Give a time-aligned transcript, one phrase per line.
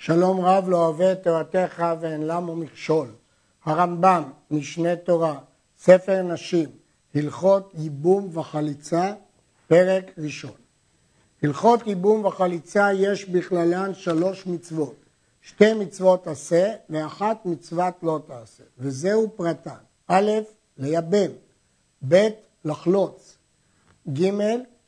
[0.00, 3.08] שלום רב לא אוהב את תורתך ואין למו מכשול.
[3.64, 5.38] הרמב"ם, משנה תורה,
[5.78, 6.68] ספר נשים,
[7.14, 9.12] הלכות ייבום וחליצה,
[9.66, 10.56] פרק ראשון.
[11.42, 14.94] הלכות ייבום וחליצה יש בכללן שלוש מצוות.
[15.42, 19.80] שתי מצוות עשה ואחת מצוות לא תעשה, וזהו פרטן.
[20.08, 20.30] א',
[20.76, 21.30] לייבם,
[22.08, 22.28] ב',
[22.64, 23.36] לחלוץ,
[24.12, 24.30] ג',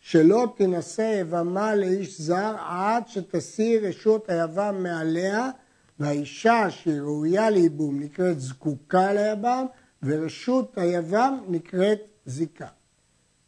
[0.01, 5.51] שלא תינשא יבמה לאיש זר עד שתסיר רשות היבם מעליה
[5.99, 9.67] והאישה שהיא ראויה לייבום נקראת זקוקה ליבם
[10.03, 12.67] ורשות היבם נקראת זיקה.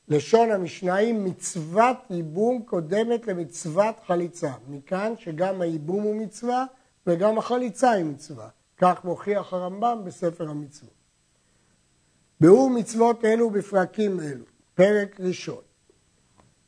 [0.08, 4.52] לשון המשנאים מצוות ייבום קודמת למצוות חליצה.
[4.68, 6.64] מכאן שגם הייבום הוא מצווה
[7.06, 8.48] וגם החליצה היא מצווה.
[8.76, 10.94] כך מוכיח הרמב"ם בספר המצוות.
[12.40, 14.44] ביאור מצוות אלו בפרקים אלו.
[14.74, 15.62] פרק ראשון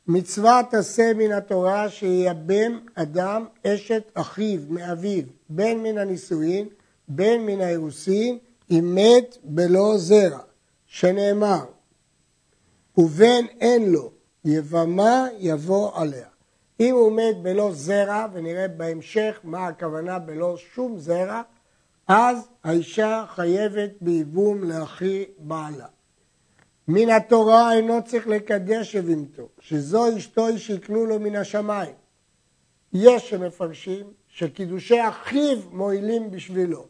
[0.08, 6.68] מצוות עשה מן התורה שייבם אדם אשת אחיו מאביו בין מן הנישואין
[7.08, 8.38] בין מן האירוסין
[8.70, 10.38] אם מת בלא זרע
[10.86, 11.64] שנאמר
[12.96, 14.10] ובן אין לו
[14.44, 16.26] יבמה יבוא עליה.
[16.80, 21.42] אם הוא מת בלא זרע ונראה בהמשך מה הכוונה בלא שום זרע
[22.08, 25.86] אז האישה חייבת בייבום לאחי בעלה
[26.88, 31.94] מן התורה אינו צריך לקדש אבימתו, שזו אשתו שיקנו לו מן השמיים.
[32.92, 36.86] יש שמפרשים שקידושי אחיו מועילים בשבילו,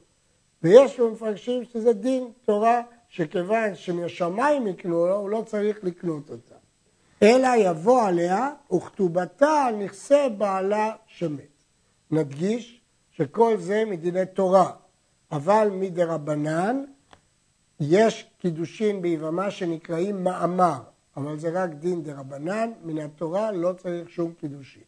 [0.62, 6.54] ויש שמפרשים שזה דין תורה שכיוון שמהשמיים יקנו לו, הוא לא צריך לקנות אותה.
[7.22, 11.40] אלא יבוא עליה וכתובתה על נכסי בעלה שמת.
[12.10, 14.70] נדגיש שכל זה מדיני תורה,
[15.32, 16.84] אבל מדרבנן
[17.80, 20.80] יש קידושין ביבמה שנקראים מאמר,
[21.16, 24.82] אבל זה רק דין דרבנן, מן התורה לא צריך שום קידושין.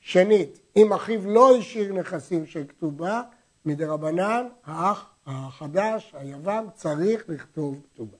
[0.00, 3.22] שנית, אם אחיו לא השאיר נכסים של כתובה,
[3.64, 8.16] מדרבנן, האח החדש, היבם, צריך לכתוב כתובה.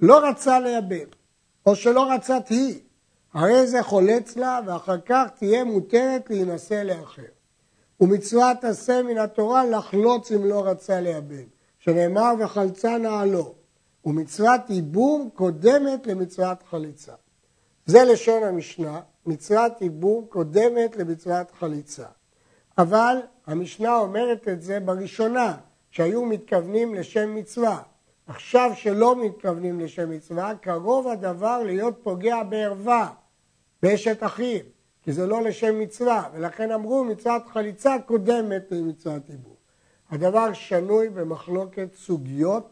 [0.00, 1.08] לא רצה לייבם,
[1.66, 2.80] או שלא רצתה היא,
[3.34, 7.22] הרי זה חולץ לה, ואחר כך תהיה מותרת להינשא לאחר.
[8.00, 11.57] ומצוות עשה מן התורה לחלוץ אם לא רצה לייבם.
[11.88, 13.54] שנאמר וחלצה נעלו,
[14.04, 17.12] ומצוות ייבום קודמת למצוות חליצה.
[17.86, 22.06] זה לשון המשנה, מצוות ייבום קודמת למצוות חליצה.
[22.78, 23.16] אבל
[23.46, 25.56] המשנה אומרת את זה בראשונה,
[25.90, 27.82] שהיו מתכוונים לשם מצווה.
[28.26, 33.10] עכשיו שלא מתכוונים לשם מצווה, קרוב הדבר להיות פוגע בערווה,
[33.82, 34.60] באשת אחיו,
[35.02, 39.57] כי זה לא לשם מצווה, ולכן אמרו מצוות חליצה קודמת למצוות ייבום.
[40.10, 42.68] הדבר שנוי במחלוקת סוגיות,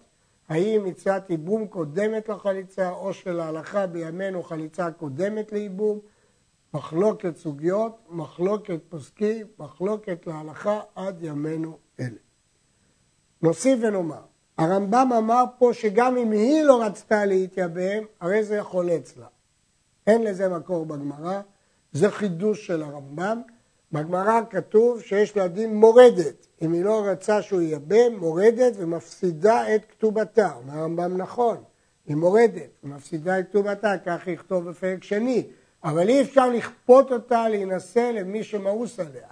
[0.49, 5.99] האם מצוות ייבום קודמת לחליצה או שלהלכה בימינו חליצה קודמת לייבום,
[6.75, 12.19] מחלוקת סוגיות, מחלוקת פוסקים, מחלוקת להלכה עד ימינו אלה.
[13.43, 14.23] נוסיף ונאמר,
[14.59, 19.27] הרמב"ם אמר פה שגם אם היא לא רצתה להתייבם, הרי זה חולץ לה.
[20.07, 21.41] אין לזה מקור בגמרא,
[21.93, 23.43] זה חידוש של הרמב"ם.
[23.93, 26.47] בגמרא כתוב שיש לה דין מורדת.
[26.63, 30.53] אם היא לא רצה שהוא ייבם, מורדת ומפסידה את כתובתה.
[30.55, 31.57] אומר הרמב"ם נכון,
[32.07, 35.47] היא מורדת ומפסידה את כתובתה, כך יכתוב בפרק שני.
[35.85, 39.29] אבל אי אפשר לכפות אותה להינשא למי שמאוס עליה.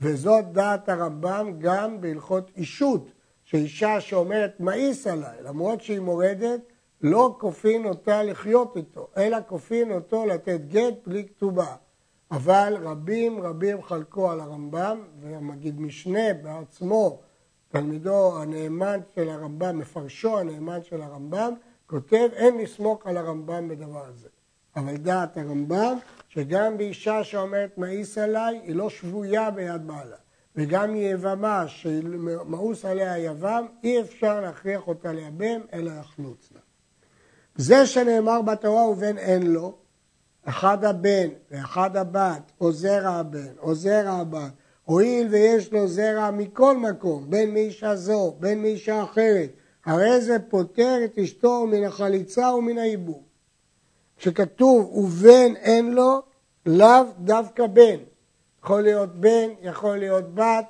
[0.00, 3.08] וזאת דעת הרמב"ם גם בהלכות אישות,
[3.44, 6.60] שאישה שאומרת מאיס עליי, למרות שהיא מורדת,
[7.00, 11.74] לא כופין אותה לחיות איתו, אלא כופין אותו לתת גט בלי כתובה.
[12.30, 17.20] אבל רבים רבים חלקו על הרמב"ם, והמגיד משנה בעצמו,
[17.68, 21.54] תלמידו הנאמן של הרמב"ם, מפרשו הנאמן של הרמב"ם,
[21.86, 24.28] כותב אין לסמוך על הרמב"ם בדבר הזה.
[24.76, 30.16] אבל דעת הרמב"ם, שגם באישה שאומרת מאיס עליי, היא לא שבויה ביד בעלה.
[30.56, 36.60] וגם יבמה שמאוס עליה יבם, אי אפשר להכריח אותה לייבם, אלא יחלוץ לה.
[37.56, 39.78] זה שנאמר בתורה ובן אין לו,
[40.48, 44.52] אחד הבן ואחד הבת, או זרע הבן, או זרע הבת,
[44.84, 49.50] הואיל ויש לו זרע מכל מקום, בין מאישה זו, בין מאישה אחרת,
[49.84, 53.22] הרי זה פוטר את אשתו מן החליצה ומן הייבום.
[54.16, 56.22] כשכתוב ובן אין לו,
[56.66, 57.96] לאו דווקא בן.
[58.64, 60.66] יכול להיות בן, יכול להיות בת,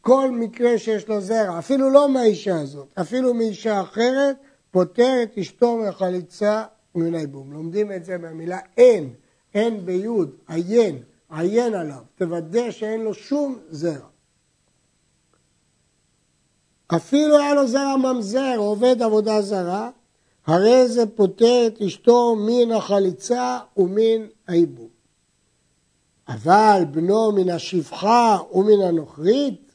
[0.00, 4.36] כל מקרה שיש לו זרע, אפילו לא מהאישה הזאת, אפילו מאישה אחרת,
[4.70, 6.64] פוטר את אשתו מהחליצה
[6.96, 7.52] ומן הייבום.
[7.52, 9.14] לומדים את זה מהמילה אין,
[9.54, 14.06] אין ביוד, עיין, עיין עליו, תוודא שאין לו שום זרע.
[16.86, 19.90] אפילו היה לו זרע ממזר, עובד עבודה זרה,
[20.46, 24.88] הרי זה פוטר את אשתו מן החליצה ומן הייבום.
[26.28, 29.72] אבל בנו מן השפחה ומן הנוכרית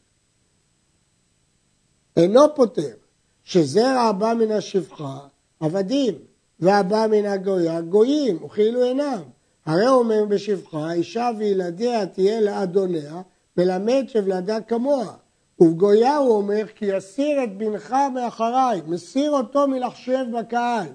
[2.18, 2.96] אינו פותר,
[3.44, 5.20] שזרע הבא מן השפחה
[5.60, 6.16] עבדים,
[6.62, 9.22] והבא מן הגויה גויים, וכאילו אינם.
[9.66, 13.22] הרי הוא אומר בשפחה, אישה וילדיה תהיה לאדוניה,
[13.58, 15.14] מלמד שוולדה כמוה.
[15.60, 20.88] ובגויה הוא אומר, כי יסיר את בנך מאחריי, מסיר אותו מלחשב בקהל.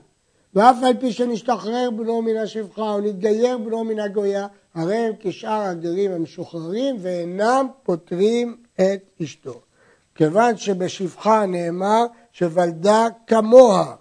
[0.55, 5.63] ואף על פי שנשתחרר בנו מן השפחה או נתגייר בנו מן הגויה, הרי הם כשאר
[5.63, 9.61] הגרים המשוחררים ואינם פותרים את אשתו.
[10.15, 13.95] כיוון שבשפחה נאמר שוולדה כמוה,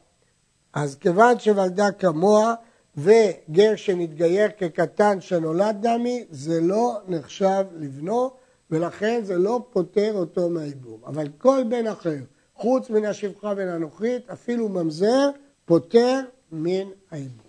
[0.75, 2.53] אז כיוון שוולדה כמוה
[2.97, 8.31] וגר שנתגייר כקטן שנולד דמי, זה לא נחשב לבנו,
[8.71, 11.01] ולכן זה לא פוטר אותו מהייבום.
[11.05, 12.17] אבל כל בן אחר,
[12.55, 15.29] חוץ מן השפחה בין הנוכרית, אפילו ממזר,
[15.65, 17.45] פוטר מן הייבום.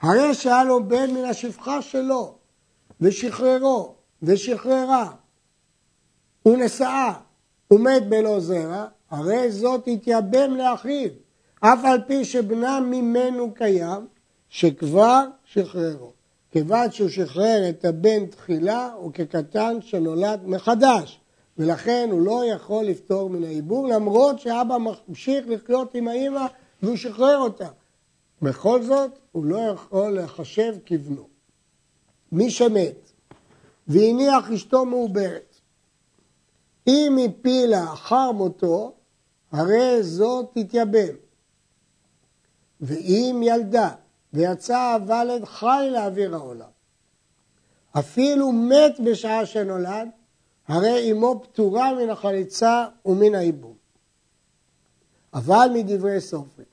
[0.00, 2.34] הרי שהיה לו בן מן השפחה שלו,
[3.00, 5.12] ושחררו, ושחררה,
[6.46, 7.12] ונשאה,
[7.70, 11.10] ומת בלא זרע, הרי זאת התייבם לאחיו,
[11.72, 14.06] אף על פי שבנם ממנו קיים,
[14.48, 16.12] שכבר שחררו.
[16.50, 21.20] כיוון שהוא שחרר את הבן תחילה, הוא כקטן שנולד מחדש,
[21.58, 26.46] ולכן הוא לא יכול לפתור מן העיבור, למרות שאבא ממשיך לחיות עם האימא
[26.82, 27.68] והוא שחרר אותה.
[28.42, 31.28] בכל זאת, הוא לא יכול להחשב כבנו.
[32.32, 33.12] מי שמת
[33.88, 35.60] והניח אשתו מעוברת,
[36.86, 38.92] אם הפילה אחר מותו,
[39.52, 41.25] הרי זאת תתייבם.
[42.80, 43.90] ואם ילדה
[44.32, 46.68] ויצא הוולד חי לאוויר העולם,
[47.98, 50.08] אפילו מת בשעה שנולד,
[50.68, 53.76] הרי אמו פטורה מן החליצה ומן העיבוד.
[55.34, 56.66] אבל מדברי סופרים,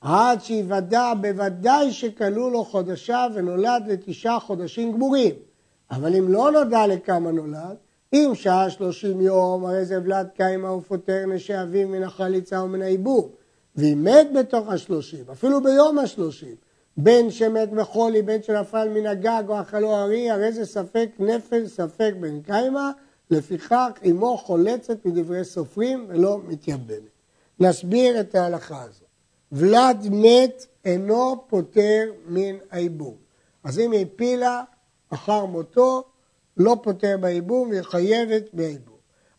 [0.00, 5.34] עד שיוודע בוודאי שכלו לו חודשיו ונולד לתשעה חודשים גמורים.
[5.90, 7.76] אבל אם לא נודע לכמה נולד,
[8.12, 13.30] אם שעה שלושים יום, הרי זה ולד קיימא ופוטר נשי אביו מן החליצה ומן העיבור.
[13.76, 16.54] ואם מת בתוך השלושים, אפילו ביום השלושים,
[16.96, 22.12] בין שמת בחולי, בין שנפל מן הגג או אכלו ארי, הרי זה ספק נפל, ספק
[22.20, 22.90] בן קיימא,
[23.30, 27.16] לפיכך אמו חולצת מדברי סופרים ולא מתייבמת.
[27.60, 29.06] נסביר את ההלכה הזאת.
[29.52, 33.14] ולד מת אינו פוטר מן העיבום.
[33.64, 34.62] אז אם היא הפילה
[35.10, 36.04] אחר מותו,
[36.56, 38.96] לא פוטר בעיבום והיא חייבת בעיבום.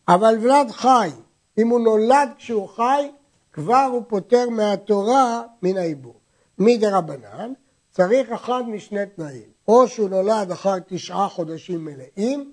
[0.08, 1.10] אבל ולד חי,
[1.58, 3.10] אם הוא נולד כשהוא חי,
[3.58, 6.12] כבר הוא פוטר מהתורה מן העיבום.
[6.58, 7.52] מדי רבנן,
[7.90, 9.48] צריך אחד משני תנאים.
[9.68, 12.52] או שהוא נולד אחר תשעה חודשים מלאים,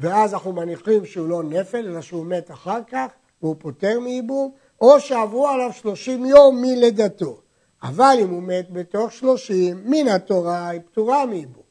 [0.00, 3.06] ואז אנחנו מניחים שהוא לא נפל, אלא שהוא מת אחר כך,
[3.42, 7.40] והוא פוטר מייבום, או שעברו עליו שלושים יום מלידתו.
[7.82, 11.62] אבל אם הוא מת בתוך שלושים, מן התורה היא פטורה מייבום.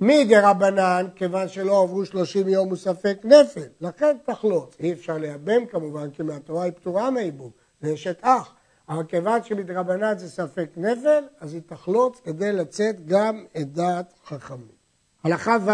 [0.00, 4.76] מדי רבנן, כיוון שלא עברו שלושים יום הוא ספק נפל, לכן תחלוץ.
[4.80, 8.54] אי אפשר לייבם כמובן, כי מהתורה היא פטורה מייבום, זה אשת אח.
[8.90, 14.80] אבל כיוון שמדרבנן זה ספק נפל, אז היא תחלוץ כדי לצאת גם את דעת חכמים.
[15.24, 15.70] הלכה ו'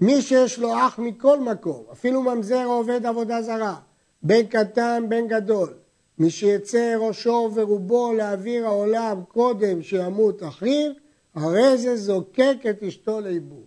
[0.00, 3.76] מי שיש לו אח מכל מקום, אפילו ממזר או עובד עבודה זרה,
[4.22, 5.74] בן קטן, בן גדול,
[6.18, 10.90] מי שיצא ראשו ורובו לאוויר העולם קודם שימות אחיו,
[11.34, 13.66] הרי זה זוקק את אשתו לאיבוד.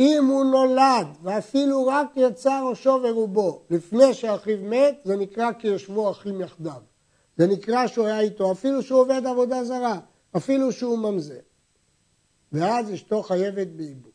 [0.00, 6.10] אם הוא נולד ואפילו רק יצא ראשו ורובו לפני שאחיו מת, זה נקרא כי יושבו
[6.10, 6.89] אחים יחדיו.
[7.40, 9.98] זה נקרא שהוא היה איתו, אפילו שהוא עובד עבודה זרה,
[10.36, 11.40] אפילו שהוא ממזר.
[12.52, 14.12] ואז אשתו חייבת באיבוד.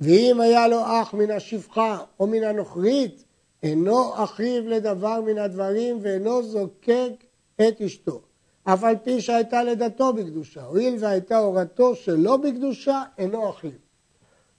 [0.00, 3.24] ואם היה לו אח מן השפחה או מן הנוכרית,
[3.62, 7.12] אינו אחיו לדבר מן הדברים ואינו זוקק
[7.56, 8.20] את אשתו.
[8.64, 13.70] אף על פי שהייתה לידתו בקדושה, הואיל והייתה הורתו שלא בקדושה, אינו אחיו.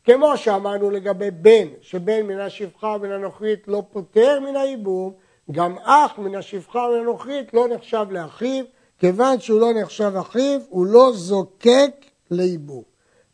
[0.04, 5.14] כמו שאמרנו לגבי בן, שבן מן השפחה ומן הנוכרית לא פוטר מן הייבום,
[5.52, 8.66] גם אח מן השפחה הנוכרית לא נחשב לאחיו,
[9.00, 12.84] כיוון שהוא לא נחשב אחיו, הוא לא זוקק לייבום.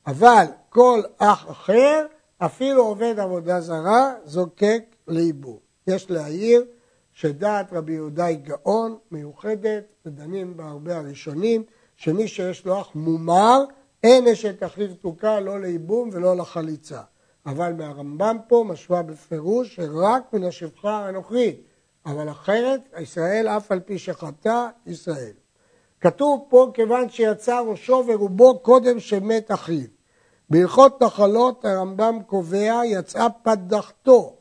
[0.08, 2.06] אבל כל אח אחר,
[2.38, 5.58] אפילו עובד עבודה זרה, זוקק לייבום.
[5.88, 6.66] יש להעיר
[7.14, 11.64] שדעת רבי יהודאי גאון, מיוחדת, ודנים בה הרבה הראשונים,
[11.96, 13.64] שמי שיש לו אח מומר,
[14.04, 17.02] אין אשת אחיו זקוקה לא לייבום ולא לחליצה.
[17.46, 21.62] אבל מהרמב"ם פה משמע בפירוש שרק מן השפחה והנוכרית,
[22.06, 25.34] אבל אחרת ישראל אף על פי שחטא ישראל.
[26.02, 29.88] כתוב פה כיוון שיצא ראשו ורובו קודם שמת אחיו.
[30.50, 34.36] בהלכות נחלות הרמב"ם קובע יצאה פדחתו.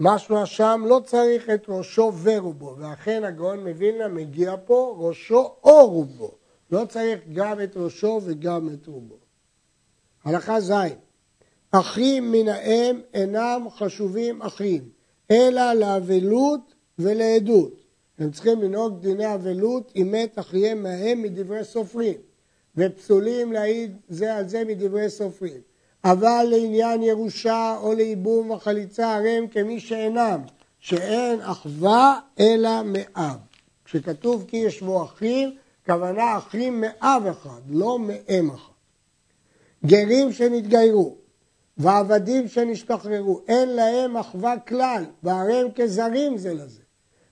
[0.00, 6.30] משמע שם לא צריך את ראשו ורובו, ואכן הגאון מווילנה מגיע פה ראשו או רובו.
[6.70, 9.16] לא צריך גם את ראשו וגם את רובו.
[10.24, 10.72] הלכה ז'
[11.70, 14.88] אחים מן האם אינם חשובים אחים,
[15.30, 17.72] אלא לאבלות ולעדות.
[18.18, 22.16] הם צריכים לנהוג דיני אבלות אם מת אחיהם מהם מדברי סופרים,
[22.76, 25.60] ופסולים להעיד זה על זה מדברי סופרים.
[26.04, 30.40] אבל לעניין ירושה או לייבום וחליצה הרי הם כמי שאינם,
[30.80, 33.36] שאין אחווה אלא מאב.
[33.84, 38.72] כשכתוב כי ישבו אחים, כוונה אחים מאב אחד, לא מאם אחד.
[39.86, 41.16] גרים שנתגיירו
[41.78, 46.87] ועבדים שנשתחררו, אין להם אחווה כלל, והרי הם כזרים זה לזה.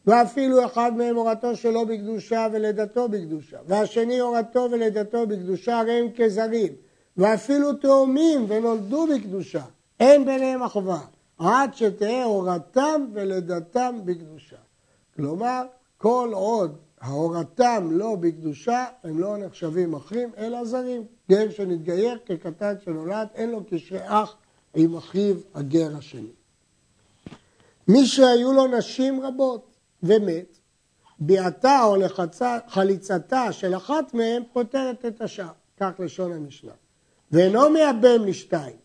[0.07, 6.73] ואפילו אחד מהם הורתו שלו בקדושה ולידתו בקדושה, והשני הורתו ולידתו בקדושה, הרי הם כזרים.
[7.17, 9.63] ואפילו תאומים ונולדו בקדושה,
[10.01, 11.01] אין ביניהם אחווה,
[11.39, 14.57] עד שתהא הורתם ולידתם בקדושה.
[15.17, 15.63] כלומר,
[15.99, 21.05] כל עוד ההורתם לא בקדושה, הם לא נחשבים אחים, אלא זרים.
[21.31, 24.37] גר שנתגייר כקטן שנולד, אין לו קשרי אח
[24.75, 26.33] עם אחיו הגר השני.
[27.89, 29.76] מי שהיו לו נשים רבות
[30.07, 30.59] ומת,
[31.19, 36.73] ביעתה או לחצה, חליצתה של אחת מהן פותרת את השאר, כך לשון המשנה.
[37.33, 38.77] ואינו מייבם לשתיים,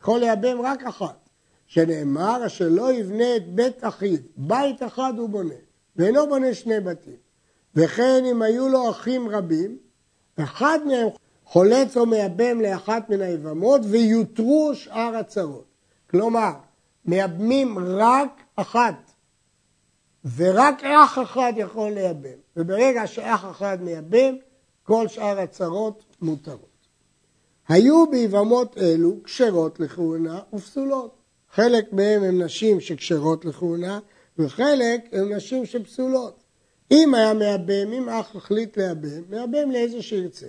[0.00, 1.28] יכול לייבם רק אחת,
[1.66, 5.54] שנאמר אשר לא יבנה את בית אחיו, בית אחד הוא בונה,
[5.96, 7.16] ואינו בונה שני בתים.
[7.74, 9.78] וכן אם היו לו אחים רבים,
[10.38, 11.08] אחד מהם
[11.44, 15.64] חולץ או מייבם לאחת מן היבמות ויותרו שאר הצרות.
[16.10, 16.52] כלומר,
[17.04, 19.07] מייבמים רק אחת,
[20.36, 22.38] ורק אח אחד יכול לייבם.
[22.56, 24.34] וברגע שאח אחד מייבם,
[24.82, 26.68] כל שאר הצרות מותרות.
[27.68, 31.14] היו ביבמות אלו כשרות לכהונה ופסולות.
[31.50, 33.98] חלק מהם הם נשים שכשרות לכהונה,
[34.38, 36.42] וחלק הם נשים שפסולות.
[36.90, 40.46] אם היה מייבם, אם אח החליט לייבם, מייבם לאיזה שירצה.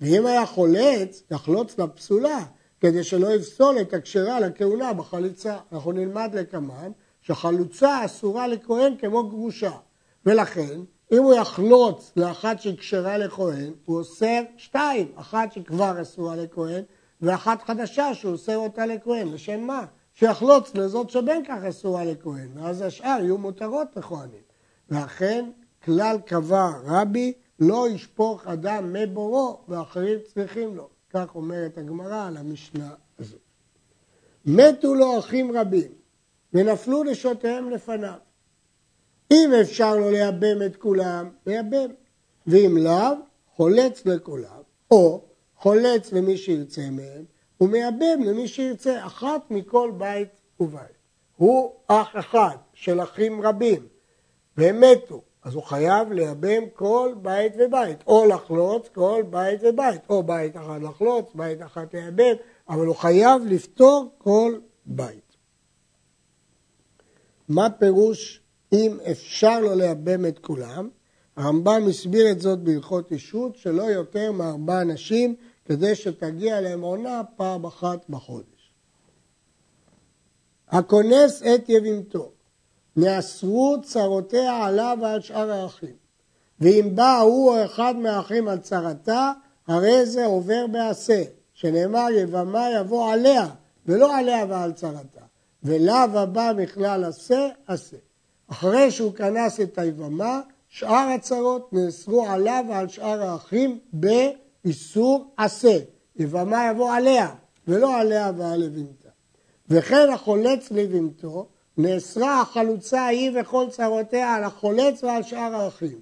[0.00, 2.44] ואם היה חולץ, יחלוץ לפסולה,
[2.80, 5.56] כדי שלא יפסול את הכשרה לכהונה בחליצה.
[5.72, 6.90] אנחנו נלמד לקמן
[7.22, 9.72] שחלוצה אסורה לכהן כמו גרושה.
[10.26, 10.80] ולכן,
[11.12, 16.82] אם הוא יחלוץ לאחת שכשרה לכהן, הוא אוסר שתיים, אחת שכבר אסורה לכהן,
[17.20, 19.28] ואחת חדשה שהוא אוסר אותה לכהן.
[19.32, 19.84] לשם מה?
[20.14, 24.42] שיחלוץ לזאת שבין כך אסורה לכהן, ואז השאר יהיו מותרות לכהנים.
[24.90, 25.50] ואכן,
[25.84, 30.88] כלל קבע רבי, לא ישפוך אדם מבורו ואחרים צריכים לו.
[31.10, 33.40] כך אומרת הגמרא על המשנה הזאת.
[34.46, 36.01] מתו לו אחים רבים
[36.54, 38.18] ונפלו נשותיהם לפניו.
[39.30, 41.90] אם אפשר לו לייבם את כולם, לייבם.
[42.46, 43.14] ואם לאו,
[43.56, 45.24] חולץ לכולם, או
[45.56, 47.24] חולץ למי שירצה מהם,
[47.60, 50.28] ומייבם למי שירצה אחת מכל בית
[50.60, 51.02] ובית.
[51.36, 53.86] הוא אח אחד של אחים רבים,
[54.56, 60.22] והם מתו, אז הוא חייב לייבם כל בית ובית, או לחלוץ כל בית ובית, או
[60.22, 62.34] בית אחד לחלוץ, בית אחד לייבם,
[62.68, 65.31] אבל הוא חייב לפטור כל בית.
[67.48, 68.40] מה פירוש
[68.72, 70.88] אם אפשר לו לייבם את כולם?
[71.36, 75.34] הרמב"ם הסביר את זאת בהלכות אישות, שלא יותר מארבע אנשים,
[75.64, 78.72] כדי שתגיע להם עונה פעם אחת בחודש.
[80.68, 82.32] הכונס את יבימתו,
[82.96, 85.96] נאסרו צרותיה עליו ועל שאר האחים.
[86.60, 89.32] ואם בא הוא או אחד מהאחים על צרתה,
[89.66, 91.22] הרי זה עובר בעשה,
[91.52, 93.46] שנאמר יבמה יבוא עליה,
[93.86, 95.31] ולא עליה ועל צרתה.
[95.64, 97.96] ולאו הבא מכלל עשה, עשה.
[98.50, 105.78] אחרי שהוא כנס את היבמה, שאר הצרות נאסרו עליו ועל שאר האחים באיסור עשה.
[106.16, 107.28] יבמה יבוא עליה,
[107.68, 109.08] ולא עליה ועל לבנתה.
[109.68, 116.00] וכן החולץ לבנתו, נאסרה החלוצה ההיא וכל צרותיה על החולץ ועל שאר האחים.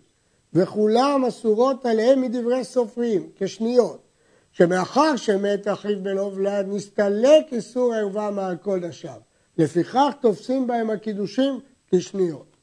[0.54, 4.00] וכולם אסורות עליהם מדברי סופרים, כשניות.
[4.52, 9.29] שמאחר שמת אחיו בלא ולד, נסתלק איסור ערווה מעל כל נשיו.
[9.60, 12.56] לפיכך תופסים בהם הקידושין כשניות.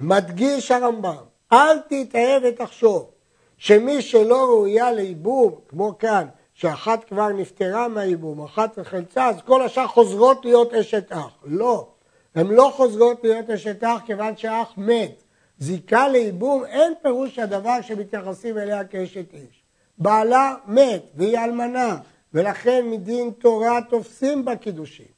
[0.00, 3.10] מדגיש הרמב"ם, אל תטעה ותחשוב
[3.56, 9.86] שמי שלא ראויה לייבום, כמו כאן, שאחת כבר נפטרה מהייבום, אחת נחלצה, אז כל השאר
[9.86, 11.38] חוזרות להיות אשת אח.
[11.44, 11.88] לא,
[12.34, 15.22] הן לא חוזרות להיות אשת אח כיוון שהאח מת.
[15.58, 19.62] זיקה לייבום אין פירוש הדבר שמתייחסים אליה כאשת איש.
[19.98, 21.96] בעלה מת והיא אלמנה,
[22.34, 25.13] ולכן מדין תורה תופסים בקידושים.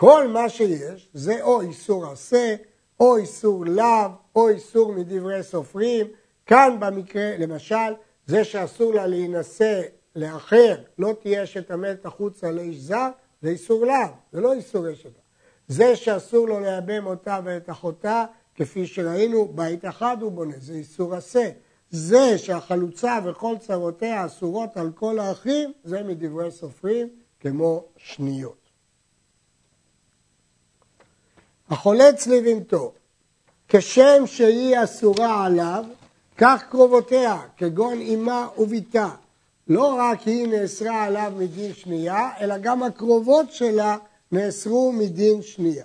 [0.00, 2.54] כל מה שיש זה או איסור עשה,
[3.00, 6.06] או איסור לאו, או איסור מדברי סופרים.
[6.46, 7.92] כאן במקרה, למשל,
[8.26, 9.82] זה שאסור לה להינשא
[10.16, 13.08] לאחר, לא תהיה אשת המת החוצה לאיש זר,
[13.42, 15.12] זה איסור לאו, זה לא איסור אשת.
[15.68, 21.14] זה שאסור לו לייבם אותה ואת אחותה, כפי שראינו, בית אחד הוא בונה, זה איסור
[21.14, 21.50] עשה.
[21.90, 27.08] זה שהחלוצה וכל צרותיה אסורות על כל האחים, זה מדברי סופרים
[27.40, 28.59] כמו שניות.
[31.70, 32.92] החולץ לבנתו,
[33.68, 35.84] כשם שהיא אסורה עליו,
[36.38, 39.08] כך קרובותיה, כגון אמה וביתה.
[39.68, 43.96] לא רק היא נאסרה עליו מדין שנייה, אלא גם הקרובות שלה
[44.32, 45.84] נאסרו מדין שנייה.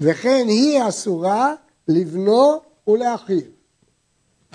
[0.00, 1.54] וכן היא אסורה
[1.88, 3.40] לבנו ולאחיו.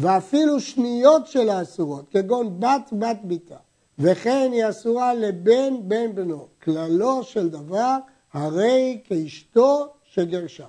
[0.01, 3.57] ואפילו שניות שלה אסורות, כגון בת בת ביתה.
[4.00, 6.47] וכן היא אסורה לבן בן בנו.
[6.63, 7.97] כללו של דבר,
[8.33, 10.67] הרי כאשתו שגרשה.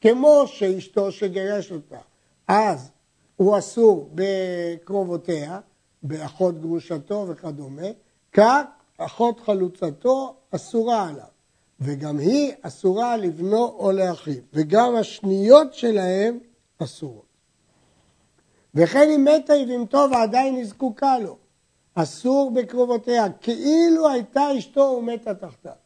[0.00, 1.98] כמו שאשתו שגירש אותה,
[2.48, 2.90] אז
[3.36, 5.60] הוא אסור בקרובותיה,
[6.02, 7.86] באחות גרושתו וכדומה,
[8.32, 8.62] כך
[8.98, 11.24] אחות חלוצתו אסורה עליו,
[11.80, 16.38] וגם היא אסורה לבנו או לאחיו, וגם השניות שלהם
[16.78, 17.32] אסורות.
[18.74, 21.36] וכן אם מתה היא במתו ועדיין היא זקוקה לו,
[21.94, 25.81] אסור בקרובותיה, כאילו הייתה אשתו ומתה תחתיו.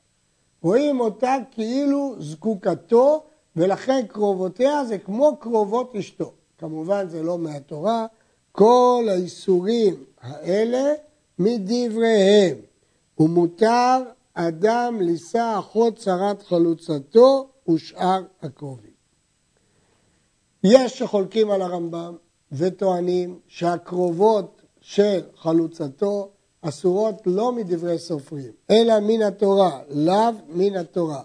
[0.66, 3.22] רואים אותה כאילו זקוקתו,
[3.56, 6.32] ולכן קרובותיה זה כמו קרובות אשתו.
[6.58, 8.06] כמובן זה לא מהתורה,
[8.52, 10.92] כל האיסורים האלה
[11.38, 12.56] מדבריהם.
[13.18, 14.02] ומותר
[14.34, 18.96] אדם לישא אחות צרת חלוצתו ושאר הקרובים.
[20.64, 22.16] יש שחולקים על הרמב"ם
[22.52, 26.30] וטוענים שהקרובות של חלוצתו
[26.62, 31.22] אסורות לא מדברי סופרים, אלא מן התורה, לאו מן התורה.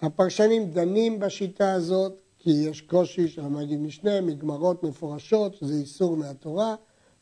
[0.00, 6.74] הפרשנים דנים בשיטה הזאת כי יש קושי של המגיד משנה, מגמרות מפורשות, שזה איסור מהתורה.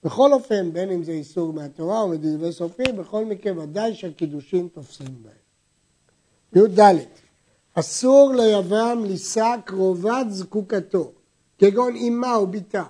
[0.05, 5.23] בכל אופן, בין אם זה איסור מהתורה או מדברי סופרים, בכל מקרה ודאי שהקידושין תופסים
[5.23, 6.65] בהם.
[6.65, 6.81] י"ד
[7.75, 11.13] אסור ליבם לישא קרובת זקוקתו,
[11.59, 12.85] כגון אמה או בתה,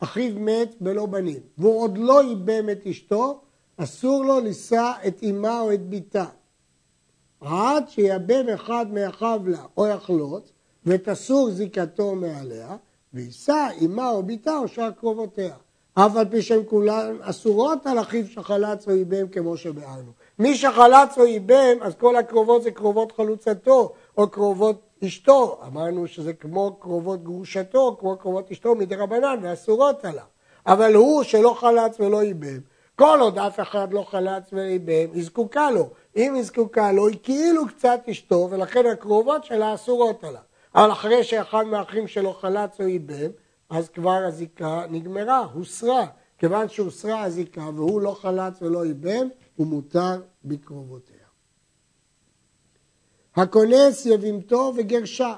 [0.00, 3.40] אחיו מת בלא בנים, והוא עוד לא איבם את אשתו,
[3.82, 6.24] אסור לו לישא את אמה או את בתה.
[7.40, 10.52] עד שיבם אחד מאחיו לה או יחלוץ,
[10.86, 12.76] ותסור זיקתו מעליה,
[13.14, 15.54] ויישא אמה או בתה או שאר קרובותיה.
[15.94, 20.12] אף על פי שהן כולן אסורות על אחיו שחלץ או איבם כמו שביארנו.
[20.38, 25.60] מי שחלץ או איבם, אז כל הקרובות זה קרובות חלוצתו או קרובות אשתו.
[25.66, 30.24] אמרנו שזה כמו קרובות גרושתו, כמו קרובות אשתו מדי רבנן ואסורות עליו.
[30.66, 32.58] אבל הוא שלא חלץ ולא איבם,
[32.96, 35.90] כל עוד אף אחד לא חלץ ואיבם, היא זקוקה לו.
[36.16, 40.40] אם היא זקוקה לו, היא כאילו קצת אשתו, ולכן הקרובות שלה אסורות עליו.
[40.74, 43.30] אבל אחרי שאחד מהאחים שלו חלץ או איבם,
[43.70, 46.06] אז כבר הזיקה נגמרה, הוסרה.
[46.38, 51.16] כיוון שהוסרה הזיקה והוא לא חלץ ולא איבם, הוא מותר בקרובותיה.
[53.36, 55.34] הכונס יבימתו וגרשה.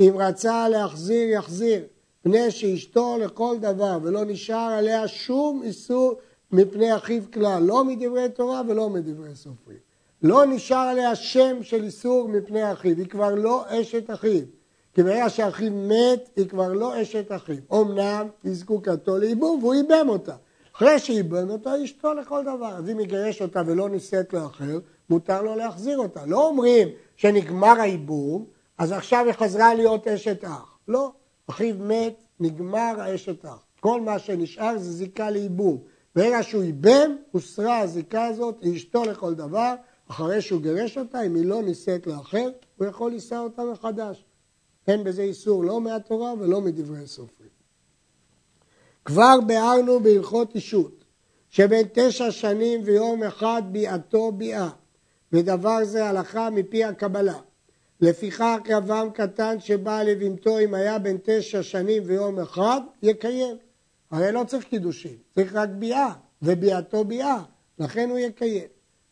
[0.00, 1.84] אם רצה להחזיר, יחזיר.
[2.22, 6.18] פני שאשתו לכל דבר, ולא נשאר עליה שום איסור
[6.52, 9.78] מפני אחיו כלל, לא מדברי תורה ולא מדברי סופרים.
[10.22, 14.42] לא נשאר עליה שם של איסור מפני אחיו, היא כבר לא אשת אחיו.
[14.94, 17.56] כי ברגע שאחיו מת, היא כבר לא אשת אחיו.
[17.72, 20.34] אמנם היא זקוקתו לאיבום והוא איבם אותה.
[20.76, 22.76] אחרי שאיבם אותה, אשתו לכל דבר.
[22.78, 24.78] אז אם יגרש אותה ולא נישאת לאחר,
[25.10, 26.26] מותר לו להחזיר אותה.
[26.26, 28.44] לא אומרים שנגמר האיבום,
[28.78, 30.78] אז עכשיו היא חזרה להיות אשת אח.
[30.88, 31.12] לא,
[31.46, 33.64] אחיו מת, נגמר האשת אח.
[33.80, 35.78] כל מה שנשאר זה זיקה לאיבום.
[36.16, 39.74] ברגע שהוא איבם, הוסרה הזיקה הזאת, היא אשתו לכל דבר,
[40.08, 44.24] אחרי שהוא גירש אותה, אם היא לא נישאת לאחר, הוא יכול לישא אותה מחדש.
[44.88, 47.48] אין בזה איסור לא מהתורה ולא מדברי סופרים.
[49.04, 51.04] כבר ביארנו בהלכות אישות,
[51.50, 54.68] שבין תשע שנים ויום אחד ביאתו ביאה,
[55.32, 57.38] ודבר זה הלכה מפי הקבלה.
[58.00, 63.56] לפיכך יבם קטן שבא לבמתו אם היה בן תשע שנים ויום אחד, יקיים.
[64.10, 67.42] הרי לא צריך קידושין, צריך רק ביאה, וביאתו ביאה,
[67.78, 68.68] לכן הוא יקיים.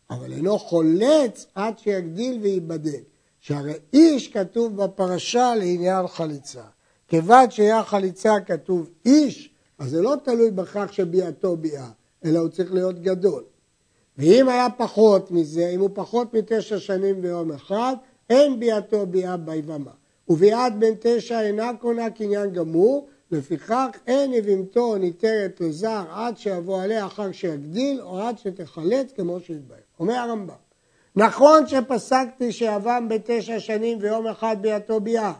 [0.09, 3.01] אבל אינו חולץ עד שיגדיל וייבדל.
[3.45, 6.63] שהרי איש כתוב בפרשה לעניין חליצה.
[7.07, 11.89] כיוון שהיה חליצה כתוב איש, אז זה לא תלוי בכך שביאתו ביאה,
[12.25, 13.43] אלא הוא צריך להיות גדול.
[14.17, 17.95] ואם היה פחות מזה, אם הוא פחות מתשע שנים ויום אחד,
[18.29, 19.91] אין ביאתו ביאה ביבמה.
[20.29, 27.05] וביאת בן תשע אינה קונה קניין גמור, לפיכך אין יבימתו ניתרת לזר עד שיבוא עליה
[27.05, 29.79] אחר שיגדיל או עד שתחלץ כמו שהתבהר.
[29.99, 30.55] אומר הרמב"ם,
[31.15, 35.33] נכון שפסקתי שיבם בתשע שנים ויום אחד ביאתו ביאה,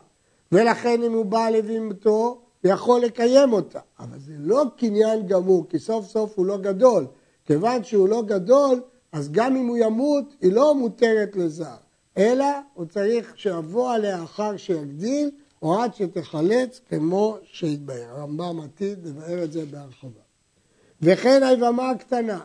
[0.52, 3.80] ולכן אם הוא בא לבימתו, יכול לקיים אותה.
[4.00, 7.06] אבל זה לא קניין גמור, כי סוף סוף הוא לא גדול.
[7.46, 11.76] כיוון שהוא לא גדול, אז גם אם הוא ימות, היא לא מותרת לזר,
[12.18, 18.10] אלא הוא צריך שיבוא עליה אחר שיגדיל, או עד שתחלץ כמו שהתבהר.
[18.10, 20.22] הרמב"ם עתיד לבאר את זה בהרחבה.
[21.02, 22.40] וכן היבמה הקטנה,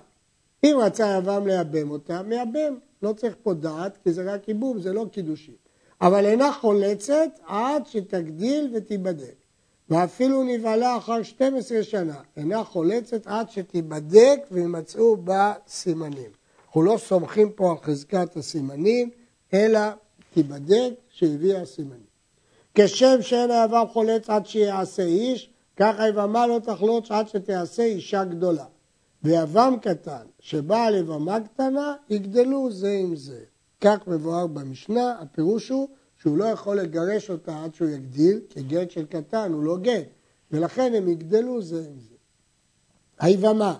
[0.64, 2.75] אם רצה יבם לייבם אותה, מייבם.
[3.03, 5.55] לא צריך פה דעת, כי זה רק ייבום, זה לא קידושין.
[6.01, 9.35] אבל אינה חולצת עד שתגדיל ותיבדק.
[9.90, 16.31] ואפילו נבהלה אחר 12 שנה, אינה חולצת עד שתיבדק וימצאו בה סימנים.
[16.66, 19.11] אנחנו לא סומכים פה על חזקת הסימנים,
[19.55, 19.81] אלא
[20.35, 22.10] תיבדק שהביאה סימנים.
[22.74, 28.64] כשם שאין היבם חולץ עד שיעשה איש, ככה יבמה לא תחלוץ עד שתעשה אישה גדולה.
[29.22, 33.40] ויבם קטן שבאה לבמה קטנה, יגדלו זה עם זה.
[33.80, 38.90] כך מבואר במשנה, הפירוש הוא שהוא לא יכול לגרש אותה עד שהוא יגדיל, כי גט
[38.90, 40.06] של קטן הוא לא גט,
[40.50, 42.14] ולכן הם יגדלו זה עם זה.
[43.18, 43.76] היבמה,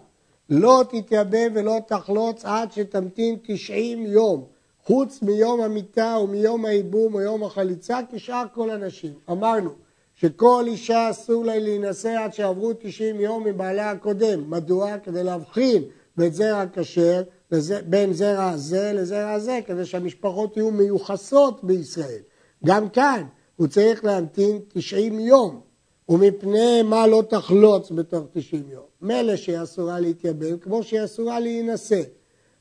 [0.51, 4.45] לא תתייבם ולא תחלוץ עד שתמתין תשעים יום,
[4.91, 9.13] חוץ מיום המיטה ומיום הייבום או יום החליצה, כשאר כל הנשים.
[9.31, 9.71] אמרנו
[10.15, 14.51] שכל אישה אסור לה להינשא עד שעברו תשעים יום מבעלה הקודם.
[14.51, 14.99] מדוע?
[14.99, 15.83] כדי להבחין
[16.17, 17.23] בין זרע כשר,
[17.87, 22.23] בין זרע הזה לזרע הזה, כדי שהמשפחות יהיו מיוחסות בישראל.
[22.65, 23.23] גם כאן
[23.57, 25.61] הוא צריך להמתין 90 יום,
[26.09, 28.85] ומפני מה לא תחלוץ בתוך 90 יום.
[29.03, 32.03] מילא שהיא אסורה להתייבם, כמו שהיא אסורה להינשא.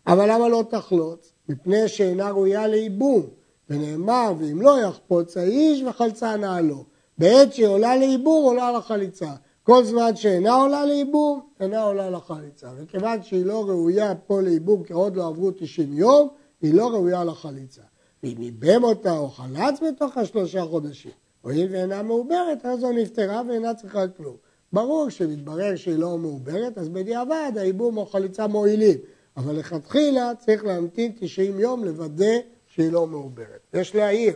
[0.07, 1.33] אבל למה לא תחלוץ?
[1.49, 3.21] מפני שאינה ראויה לייבום.
[3.69, 6.83] ונאמר, ואם לא יחפוץ האיש וחלצה נעלו.
[7.17, 9.31] בעת שהיא עולה לייבום, עולה לחליצה.
[9.63, 12.67] כל זמן שאינה עולה לייבום, אינה עולה לחליצה.
[12.77, 16.27] וכיוון שהיא לא ראויה פה לייבום, כי עוד לא עברו 90 יום,
[16.61, 17.81] היא לא ראויה לחליצה.
[18.23, 23.73] ואם ייבם אותה או חלץ בתוך השלושה חודשים, הואיל ואינה מעוברת, אז זו נפטרה ואינה
[23.73, 24.35] צריכה כלום.
[24.73, 28.97] ברור שמתברר שהיא לא מעוברת, אז בדיעבד הייבום או חליצה מועילים.
[29.37, 32.35] אבל לכתחילה צריך להמתין 90 יום לוודא
[32.67, 33.59] שהיא לא מעוברת.
[33.73, 34.33] יש להעיר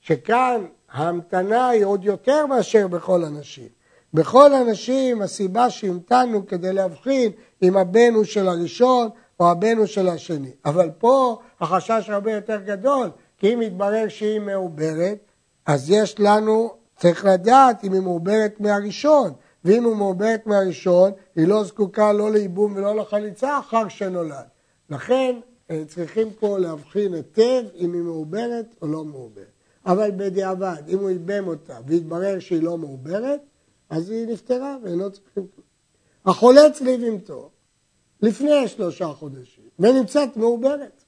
[0.00, 3.68] שכאן ההמתנה היא עוד יותר מאשר בכל הנשים.
[4.14, 9.08] בכל הנשים הסיבה שהמתנו כדי להבחין אם הבן הוא של הראשון
[9.40, 10.50] או הבן הוא של השני.
[10.64, 15.18] אבל פה החשש הרבה יותר גדול, כי אם יתברר שהיא מעוברת,
[15.66, 19.32] אז יש לנו, צריך לדעת אם היא מעוברת מהראשון,
[19.64, 24.46] ואם היא מעוברת מהראשון, היא לא זקוקה לא לייבום ולא לחליצה אחר שנולד.
[24.90, 25.36] לכן
[25.86, 29.50] צריכים פה להבחין היטב אם היא מעוברת או לא מעוברת.
[29.86, 33.40] אבל בדיעבד, אם הוא ייבם אותה והתברר שהיא לא מעוברת,
[33.90, 35.66] אז היא נפטרה ואינו צריכים כלום.
[36.26, 37.50] החולץ לבהמתו
[38.22, 41.04] לפני שלושה חודשים, ונמצאת מעוברת.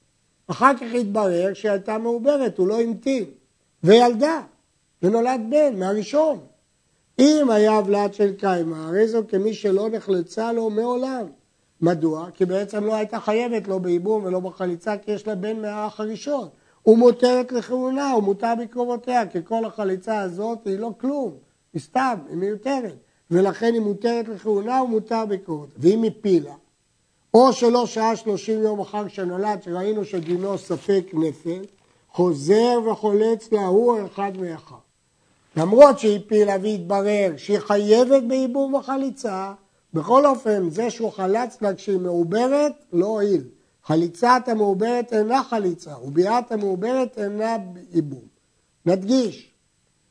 [0.47, 3.25] אחר כך התברר שהיא הייתה מעוברת, הוא לא המתין,
[3.83, 4.41] וילדה,
[5.01, 6.39] ונולד בן מהראשון.
[7.19, 11.25] אם היה הבלעת של קיימא, הרי זו כמי שלא נחלצה לו מעולם.
[11.81, 12.27] מדוע?
[12.33, 16.47] כי בעצם לא הייתה חייבת לא בייבום ולא בחליצה, כי יש לה בן מהאח הראשון.
[16.81, 21.31] הוא מותרת לכהונה, הוא מותר בקרובותיה, כי כל החליצה הזאת היא לא כלום,
[21.73, 22.95] היא סתם, היא מיותרת.
[23.31, 25.75] ולכן היא מותרת לכהונה ומותר בקרובותיה.
[25.77, 26.53] ואם הפילה,
[27.33, 31.61] או שלא שעה שלושים יום אחר שנולד, שראינו שדינו ספק נפל,
[32.11, 34.82] חוזר וחולץ להוא אחד מאחד.
[35.57, 39.53] למרות שהפילה והתברר שהיא חייבת בייבום וחליצה,
[39.93, 43.43] בכל אופן, זה שהוא חלץ לה כשהיא מעוברת, לא הועיל.
[43.83, 47.57] חליצת המעוברת אינה חליצה, וביאת המעוברת אינה
[47.93, 48.23] ייבום.
[48.85, 49.51] נדגיש,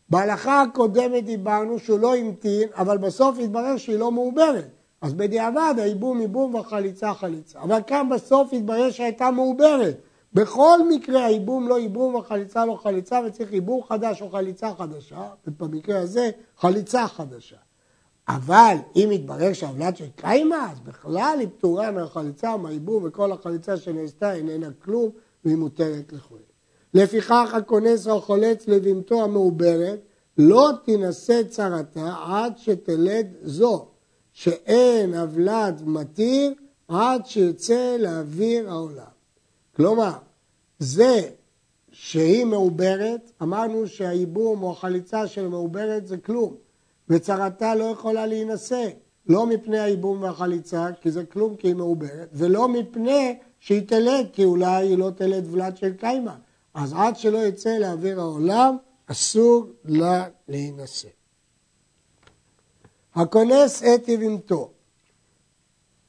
[0.09, 4.69] בהלכה הקודמת דיברנו שהוא לא המתין, אבל בסוף התברר שהיא לא מעוברת.
[5.01, 7.61] אז בדיעבד הייבום ייבום והחליצה חליצה.
[7.61, 9.97] אבל כאן בסוף התברר שהייתה מעוברת.
[10.35, 16.01] בכל מקרה הייבום לא ייבום והחליצה לא חליצה וצריך ייבום חדש או חליצה חדשה, ובמקרה
[16.01, 17.57] הזה חליצה חדשה.
[18.29, 24.35] אבל אם יתברר שהעוולת של קיימה, אז בכלל היא פטורה מהחליצה, מהייבום וכל החליצה שנעשתה
[24.35, 25.11] איננה כלום
[25.45, 26.39] והיא מותרת לכהן.
[26.95, 30.01] לפיכך הכונס או החולץ לבהמתו המעוברת
[30.39, 33.87] לא תינשא צרתה עד שתלד זו,
[34.33, 36.55] שאין הבלד מתיר
[36.89, 39.12] עד שיצא לאוויר העולם.
[39.77, 40.13] כלומר,
[40.79, 41.31] זה
[41.93, 46.55] שהיא מעוברת, אמרנו שהייבום או החליצה של מעוברת זה כלום,
[47.09, 48.89] וצרתה לא יכולה להינשא,
[49.27, 54.45] לא מפני הייבום והחליצה, כי זה כלום כי היא מעוברת, ולא מפני שהיא תלד, כי
[54.45, 56.33] אולי היא לא תלד ולד של קיימא.
[56.75, 61.09] אז עד שלא יצא לאוויר העולם, אסור לה להינשא.
[63.15, 64.71] הכונס את יבימתו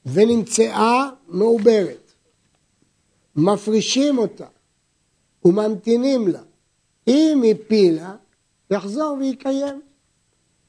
[0.05, 2.02] ונמצאה מעוברת,
[3.35, 4.47] מפרישים אותה
[5.45, 6.41] וממתינים לה.
[7.07, 8.15] אם הפילה,
[8.71, 9.81] יחזור ויקיים,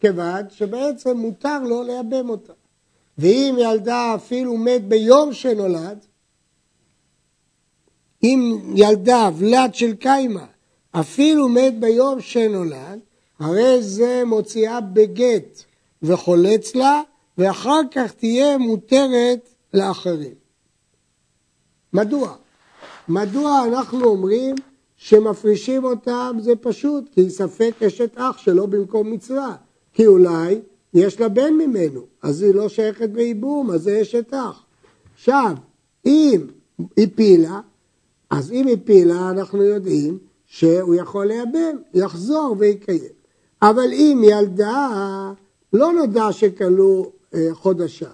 [0.00, 2.52] כיוון שבעצם מותר לו לייבם אותה.
[3.18, 5.98] ואם ילדה אפילו מת ביום שנולד,
[8.22, 10.44] אם ילדה ולד של קיימא
[10.90, 13.00] אפילו מת ביום שנולד,
[13.38, 15.62] הרי זה מוציאה בגט
[16.02, 17.02] וחולץ לה,
[17.38, 20.34] ואחר כך תהיה מותרת לאחרים.
[21.92, 22.36] מדוע?
[23.08, 24.54] מדוע אנחנו אומרים
[24.96, 29.56] שמפרישים אותם זה פשוט, כי ספק אשת אח שלא במקום מצווה.
[29.92, 30.60] כי אולי
[30.94, 34.64] יש לה בן ממנו, אז היא לא שייכת בייבום, אז זה אשת אח.
[35.14, 35.54] עכשיו,
[36.06, 36.40] אם
[36.98, 37.60] הפילה,
[38.30, 43.12] אז אם הפילה אנחנו יודעים שהוא יכול לייבם, יחזור ויקיים.
[43.62, 45.32] אבל אם ילדה,
[45.72, 48.10] לא נודע שכלו אה, חודשה,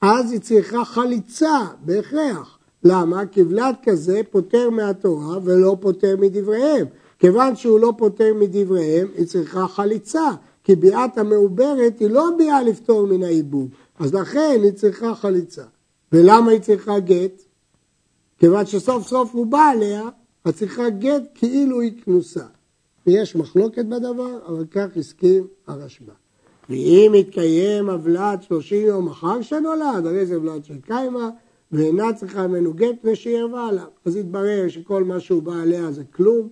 [0.00, 2.53] אז היא צריכה חליצה בהכרח.
[2.84, 3.22] למה?
[3.36, 6.86] ולד כזה פוטר מהתורה ולא פוטר מדבריהם.
[7.18, 10.30] כיוון שהוא לא פוטר מדבריהם, היא צריכה חליצה,
[10.64, 13.68] כי ביאת המעוברת היא לא ביאה לפתור מן העיבוב,
[13.98, 15.62] אז לכן היא צריכה חליצה.
[16.12, 17.42] ולמה היא צריכה גט?
[18.38, 20.02] כיוון שסוף סוף הוא בא עליה,
[20.44, 22.44] אז צריכה גט כאילו היא כנוסה.
[23.06, 26.12] ויש מחלוקת בדבר, אבל כך הסכים הרשב"א.
[26.70, 31.28] ואם יתקיים הוולד שלושים יום אחר שנולד, הרי זה ולד של קיימא,
[31.72, 33.86] ואינה צריכה ממנו גט מפני שהיא ערבה עליו.
[34.04, 36.48] אז התברר שכל מה שהוא בא עליה זה כלום,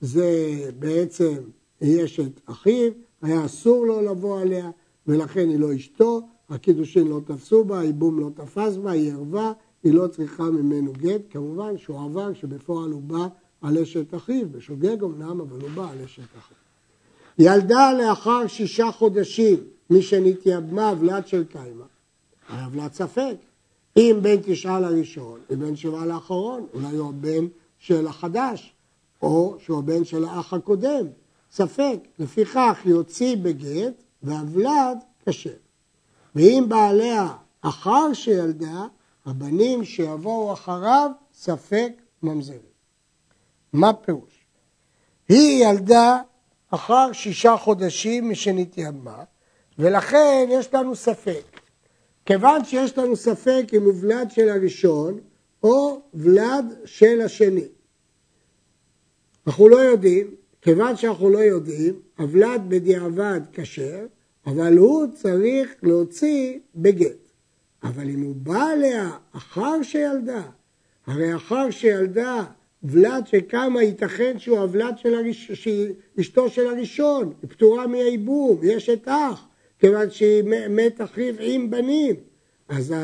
[0.00, 0.30] זה
[0.78, 1.36] בעצם
[1.80, 4.70] יש את אחיו, היה אסור לו לבוא עליה,
[5.06, 9.52] ולכן היא לא אשתו, הקידושין לא תפסו בה, הייבום לא תפס בה, היא ערבה,
[9.82, 13.26] היא לא צריכה ממנו גט, כמובן שהוא עבר שבפועל הוא בא
[13.60, 16.56] על אשת אחיו, בשוגג אמנם, אבל הוא בא על אשת אחיו.
[17.38, 19.56] ילדה לאחר שישה חודשים
[19.90, 21.84] מי שנתייבמה ולד של קיימא,
[22.48, 23.36] היה ולד ספק.
[23.96, 27.46] אם בן תשעה לראשון, אם בן שבעה לאחרון, אולי הוא הבן
[27.78, 28.74] של החדש,
[29.22, 31.06] או שהוא הבן של האח הקודם,
[31.52, 31.98] ספק.
[32.18, 35.50] לפיכך יוציא בגט והוולד כשר.
[36.34, 37.28] ואם בעליה
[37.60, 38.86] אחר שילדה,
[39.26, 42.60] הבנים שיבואו אחריו ספק ממזרים.
[43.72, 44.46] מה פירוש?
[45.28, 46.18] היא ילדה
[46.70, 49.24] אחר שישה חודשים משנתייבמה,
[49.78, 51.60] ולכן יש לנו ספק.
[52.26, 55.20] כיוון שיש לנו ספק אם הוא ולד של הראשון
[55.62, 57.64] או ולד של השני.
[59.46, 64.06] אנחנו לא יודעים, כיוון שאנחנו לא יודעים, הוולד בדיעבד כשר,
[64.46, 67.30] אבל הוא צריך להוציא בגט.
[67.82, 70.42] אבל אם הוא בא עליה אחר שילדה,
[71.06, 72.44] הרי אחר שילדה
[72.82, 75.68] ולד שקמה ייתכן שהוא הוולד של הראש...
[76.20, 79.46] אשתו של הראשון, היא פטורה מהייבום, יש את אח,
[79.78, 82.14] כיוון שהיא מת אחיו עם בנים.
[82.68, 82.94] אז,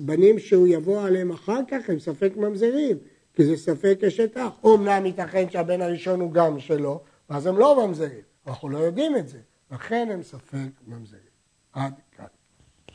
[0.00, 2.96] בנים שהוא יבוא עליהם אחר כך הם ספק ממזרים,
[3.34, 4.52] כי זה ספק אשת אח.
[4.64, 9.28] אומנם ייתכן שהבן הראשון הוא גם שלו, אז הם לא ממזרים, אנחנו לא יודעים את
[9.28, 9.38] זה,
[9.72, 11.22] לכן הם ספק ממזרים.
[11.72, 11.92] עד.